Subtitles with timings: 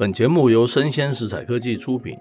[0.00, 2.16] 本节目由生鲜食材科技出品，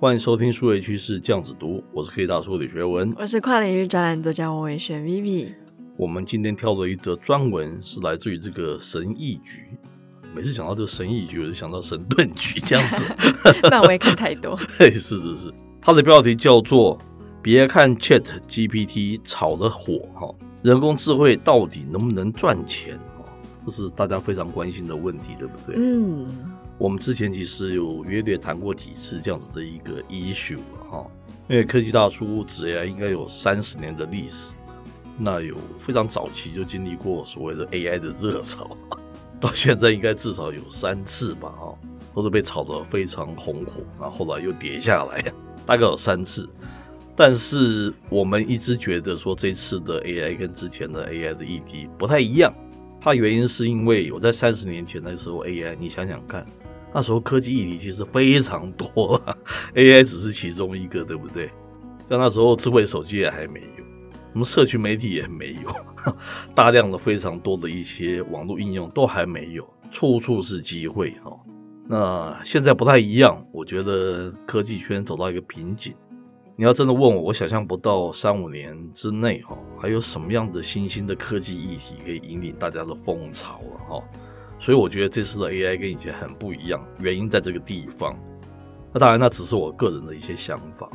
[0.00, 5.52] 欢迎收听数位趋势酱子读，我是科技大叔李学文，我是跨领域专栏作家王伟轩 Vivi。
[5.98, 9.66] 我们今天挑的一则专文是来自于这个神异局，
[10.34, 13.04] 每次想到这个神异局，我就想到神盾局这样子。
[13.70, 16.98] 那我也看太多， 嘿，是是是，它的标题叫做。
[17.42, 22.98] 别看 Chat GPT 炒得火哈，人工智慧到底能不能赚钱？
[23.64, 25.76] 这是大家非常关心的问题，对不对？
[25.78, 26.26] 嗯，
[26.78, 30.58] 我们之前其实有约略谈过几次这样子的一个 issue
[30.90, 31.06] 哈，
[31.48, 34.56] 因为科技大叔职业应该有三十年的历史，
[35.18, 38.76] 那有非常早期就经历过所谓的 AI 的热潮，
[39.40, 41.78] 到现在应该至少有三次吧哈，
[42.14, 45.22] 都是被炒得非常红火，然后后来又跌下来，
[45.64, 46.48] 大概有三次。
[47.16, 52.52] 但是我们一直觉得说，这次的 AI 跟之前的 AI 的议题不太一样，
[53.04, 56.46] 它原因是因为我在三十年前那时候 AI，你想想看，
[56.94, 59.22] 那时候科技议题其实非常多，
[59.76, 61.50] AI 只是其中一个，对不对？
[62.08, 63.84] 像那时候智慧手机也还没有，
[64.32, 65.76] 什么社群媒体也没有，
[66.56, 71.30] 大量的非常多的一些网络应用都还没有，处处是机会哈。
[71.86, 75.92] 那现在不太一样，我觉得科技圈走到一个瓶颈。
[76.56, 84.04] 你要真的问我，我想象不到三五年之内哈，还有什么样的新兴的科技议题可以引领大家的风潮了哈。
[84.56, 88.16] 所以我觉得这次的 AI 跟以前很不一样，原因在这个地方。
[88.92, 90.88] 那当然，那只是我个人的一些想法，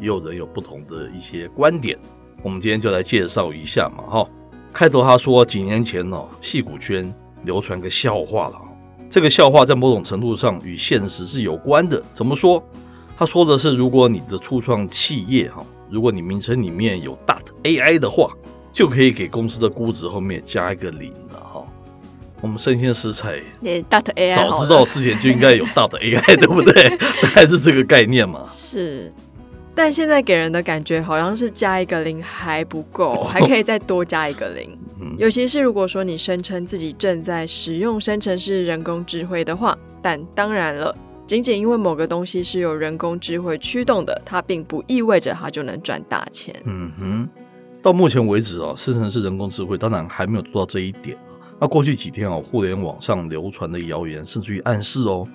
[0.00, 1.96] 也有人有不同的一些观点。
[2.42, 4.28] 我们今天就来介绍一下嘛哈。
[4.72, 7.14] 开头他说，几年前哦，戏骨圈
[7.44, 8.60] 流传个笑话了，
[9.08, 12.02] 这个笑话在某种程度上与现实是有关的。
[12.12, 12.60] 怎么说？
[13.16, 18.30] 他说的是，如果你的初创企业哈，如果你名称里面有 dot AI 的话，
[18.72, 21.64] 就可以给公司的估值后面加一个零了哈。
[22.40, 26.96] 我们生鲜食材也 dot AI，早知道之前就应该有 dot AI， 对不对？
[27.22, 28.40] 大概是这个概念嘛。
[28.42, 29.12] 是，
[29.76, 34.76] 但现在给人的感觉好像是加一个零还不够， 还可以再多加一个零。
[35.18, 40.94] 尤其是如果说你声称自己正在使用生成式人工智慧的话，但当然了。
[41.26, 46.54] 仅仅因为某个东西是由人工智慧驱动的，它并不意味着它就能赚大钱。
[46.66, 47.28] 嗯哼，
[47.80, 51.16] 到目前为止啊，生成式人工智慧当然还没有做到这一点。
[51.58, 55.26] 那过去几天啊，互联网上流传的谣言，甚至于暗示哦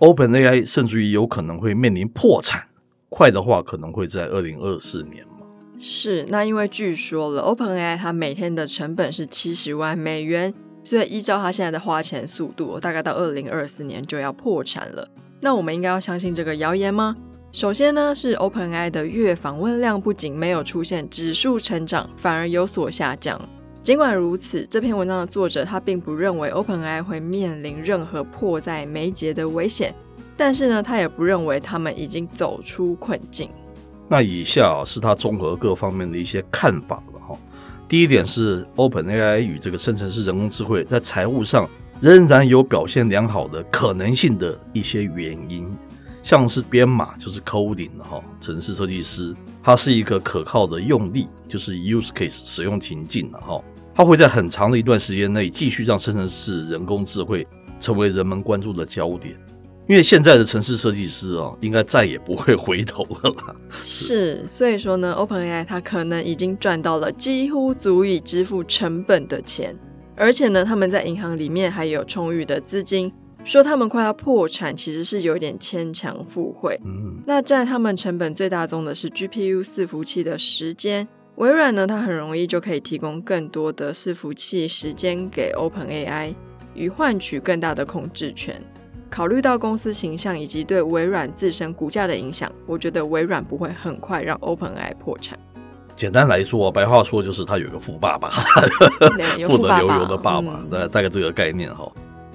[0.00, 2.66] ，OpenAI 甚至于有可能会面临破产，
[3.08, 5.46] 快的话可能会在二零二四年嘛。
[5.80, 10.52] 是，那因为据说了，OpenAI 它每天的成本是七十万美元，
[10.84, 15.08] 所以依照它现在的花钱速度，大概到二零二四年就要破产了。
[15.40, 17.16] 那我们应该要相信这个谣言吗？
[17.52, 23.40] 首先呢，是 OpenAI 的月访问量不仅没有出现指数成长，反而有所下降。
[23.82, 29.94] 尽管如此，这篇文章的作者他并不认为 OpenAI 会面临任何迫在眉睫的危险，
[30.36, 33.48] 但是呢，他也不认为他们已经走出困境。
[34.08, 37.38] 那以下是他综合各方面的一些看法了哈。
[37.88, 41.68] 第一点是 OpenAI 与这个生成式人工智慧在财务上。
[42.00, 45.66] 仍然有表现良好的可能性的一些原因，
[46.22, 53.60] 像是编码就是 coding 哈，城市设计师，它是一个可靠的用例，就是 use case 使用情境了哈，
[53.94, 57.44] 它会在很长的一段时间内继续让生成式人工智慧
[57.80, 59.34] 成为人们关注的焦点，
[59.88, 63.56] 因为现在的城市设计师啊，应该再也不会回头了啦。
[63.80, 69.76] 是，所以说呢，OpenAI 它可能已经赚到了几乎足以支付成本的钱。
[70.18, 73.12] 而且呢，他们在银行里面还有充裕的资金，
[73.44, 76.78] 说他们快要破产，其实是有点牵强附会。
[76.84, 81.06] 嗯，那占他们成本最大宗的是 GPU 伺服器的时间。
[81.36, 86.34] 微软呢，它很容易就可以提供更多的伺服器时间给 OpenAI，
[86.74, 88.60] 以换取更大的控制权。
[89.08, 95.38] 考虑到公司形象以及对微软自身股价的影响，我觉得微软不会很快让 OpenAI 破产。
[95.98, 98.30] 简单来说，白话说就是他有一个富爸爸，
[99.44, 101.90] 富得流油的爸爸，大概大概这个概念哈。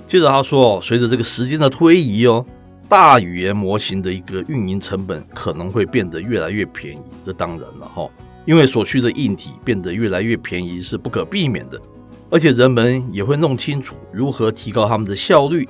[0.06, 2.45] 接着他说，随着这个时间的推移哦，
[2.89, 8.10] 大语言模型的一个运营成本可能会变得越来越便宜，这当然了哈，
[8.45, 11.80] 因为所需的硬体变得越来越便宜是不可避免的。
[12.30, 15.65] 而且人们也会弄清楚如何提高他们的效率，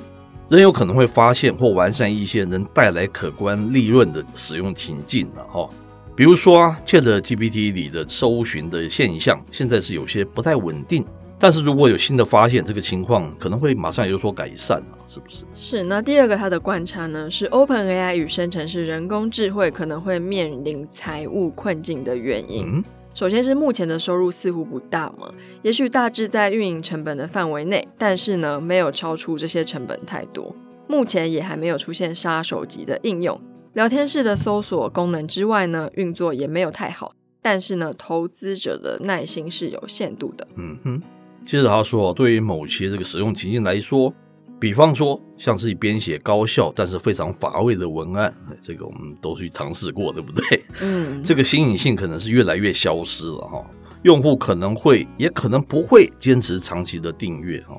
[0.50, 5.70] 仍有可能会发现或完善一些能带来可观利润的使用情境了哈。
[6.16, 11.04] 比如说啊，ChatGPT 里的搜寻的现象现在是有些不太稳定。
[11.40, 15.44] 但是如果有新的发现，这个情况可能会马上有所改善啊，是不是？
[15.56, 15.84] 是。
[15.84, 22.66] 那第二个他的观察呢，是 OpenAI 与生成式人工智慧可能会面临财务困境的原因。
[22.68, 22.84] 嗯，
[23.16, 25.34] 首先是目前的收入似乎不大嘛，
[25.64, 30.56] 也许大致在运营成本的范围内，但是呢，没有超出这些成本太多。
[30.88, 33.38] 目前也还没有出现杀手级的应用，
[33.74, 37.14] 聊天室的搜索功能之外呢，运作也没有太好。
[37.42, 40.48] 但是呢，投资者的耐心是有限度的。
[40.56, 41.02] 嗯哼。
[41.44, 44.14] 接着他说，对于某些这个使用情境来说，
[44.60, 50.64] 比方说像是编写高效但是非常乏味的文案，这个我们都去尝试过，对不对？
[50.80, 53.66] 嗯，这个新颖性可能是越来越消失了哈。
[54.04, 57.76] 用户可能会，也可能不会坚持长期的订阅哈。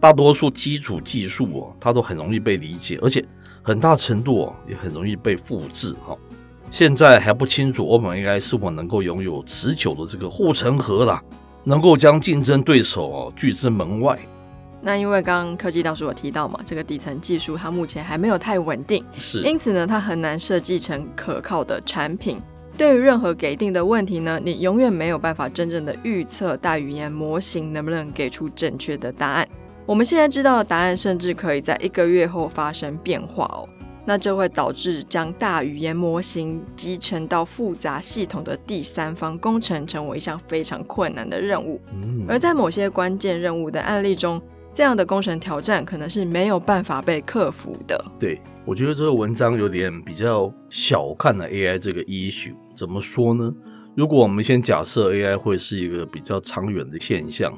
[0.00, 3.22] 大多数基础技术哦，它都很容易被理解，而且
[3.62, 6.16] 很大程度哦也很容易被复制哈。
[6.70, 11.22] 现在还不清楚 OpenAI 是否能够拥有持久的这个护城河啦。
[11.64, 14.18] 能够将竞争对手哦拒之门外。
[14.80, 22.40] 那因为刚刚科技大叔有提到嘛，这个底层技术它目前还没有太稳定，是，因此呢，它很难设计成可靠的产品。
[22.76, 29.48] 对于任何给定的问题呢，你永远没有办法真正的预测大语言模型能不能给出正确的答案。
[29.84, 33.68] 我们现在知道的答案，甚至可以在一个月后发生变化哦。
[34.04, 41.80] 那这会导致将大语言模型集成到复杂系统的第三方工程成为一项非常困难的任务。
[42.28, 44.40] 而在某些关键任务的案例中，
[44.72, 48.04] 这样的工程挑战可能是没有办法被克服的。
[48.18, 52.54] 对，我觉得这个文章有点比较小看了 AI 这个 issue。
[52.74, 53.52] 怎么说呢？
[53.96, 57.52] 如果我们先假设 AI 会是一个比较长远的现象。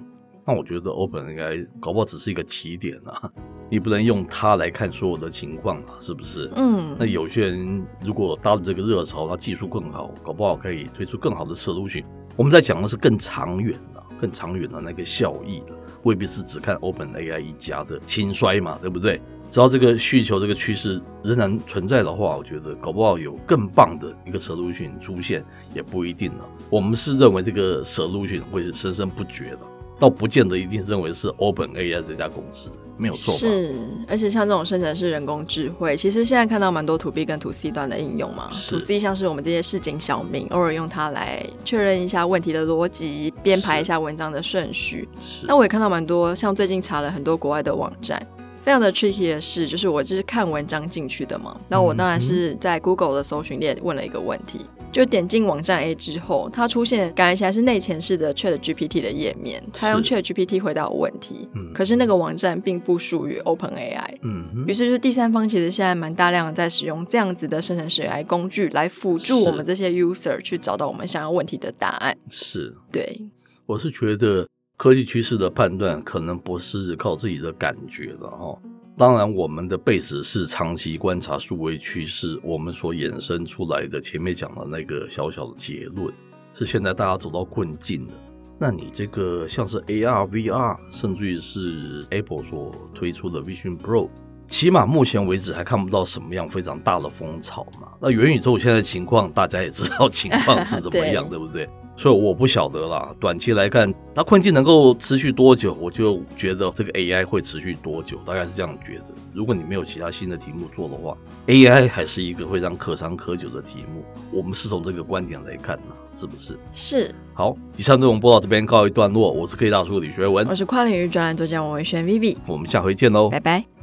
[0.47, 3.31] 那我觉得 Open 应该搞不好只是一个起点啊，
[3.71, 6.51] 你不能用它来看所有的情况啊，是不是？
[6.55, 6.95] 嗯。
[6.99, 12.05] 那有些人如果搭了这个热潮，他技术更好，搞不好可以推出更好的 solution。
[12.37, 19.23] 我们在讲的是更长远的、更长远的那个效益的，未必是只看 Open AI 一家的兴衰嘛，对不对？
[19.51, 26.45] 只要这个需求、这个趋势仍然存在的话，我觉得搞不好有更棒的一个 solution 出现也不一定了。
[26.69, 29.59] 我们是认为这个 solution 会是生生不绝的。
[30.05, 32.69] 倒不见得一定认为是 OpenAI 这家公司
[32.99, 33.33] 没有错。
[33.33, 33.75] 是，
[34.07, 38.51] 而且像这种生成式人工智慧，其实现在看到蛮多 To B 跟 To C 端的应用嘛。
[38.69, 45.09] To C 像是我们这些市井小民，偶尔用它来确认一下问题的逻辑，编排一下文章的顺序。
[45.23, 45.47] 是。
[45.47, 48.21] 那我也看到蛮多，像最近查了很多国外的网站，
[48.63, 51.59] 非常的 tricky 的是，就是我就是看文章进去的嘛。
[51.67, 54.61] 那我当然是在 Google 的搜寻列问了一个问题。
[54.95, 73.21] 就点进网站 A 之后，它出现感觉起来是内嵌式的 Chat GPT 的页面，它用 Chat GPT 回答问题，嗯，可是那个网站并不属于 OpenAI，嗯，于是就是第三方其实现在蛮大量的在使用这样子的生成式 AI 工具来辅助我们这些 user 去找到我们想要问题的答案，是，对，
[73.67, 74.47] 我是觉得
[74.77, 78.57] 科技趋势的判断可能不是靠自己的感觉的哈。
[78.97, 86.15] 当然，我们的 base 是长期观察数位趋势，我们所衍生出来的前面讲的那个小小的结论，
[86.53, 88.13] 是现在大家走到困境了。
[88.57, 94.09] 那你这个像是 AR、VR，甚至于是 Apple 所推出的 Vision Pro，
[94.47, 97.89] 起码目前为止还看不到什么样非常大的风潮嘛。
[98.01, 101.69] 那元宇宙现在情况，大家也知道情况是怎么样，对， 对不对？
[101.97, 109.15] 所以我不晓得啦，短期来看，它困境能够持续多久，我就觉得这个 AI 会持续多久，大概是这样觉得。
[109.33, 114.05] 如果你没有其他新的题目做的话，AI 还是一个非常可长可久的题目。
[114.33, 116.59] 我们是从这个观点来看呢，是不是？
[116.73, 117.15] 是。
[117.33, 123.74] 好，以上内容播到这边告一段落，我是科技大叔李学文，我是跨领域专栏作家王维轩 Vivi，我们下回见喽，拜拜。